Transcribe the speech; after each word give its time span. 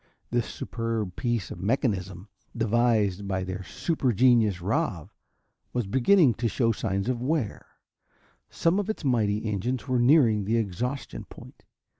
This 0.31 0.47
superb 0.47 1.15
piece 1.15 1.51
of 1.51 1.61
mechanism 1.61 2.27
devised 2.57 3.27
by 3.27 3.43
their 3.43 3.61
super 3.63 4.11
genius, 4.11 4.57
Ravv, 4.59 5.11
was 5.73 5.85
beginning 5.85 6.33
to 6.41 6.47
show 6.47 6.71
signs 6.71 7.07
of 7.07 7.21
wear. 7.21 7.67
Some 8.49 8.79
of 8.79 8.89
its 8.89 9.05
mighty 9.05 9.45
engines 9.45 9.87
were 9.87 9.99
nearing 9.99 10.45
the 10.45 10.57
exhaustion 10.57 11.25
point. 11.25 11.65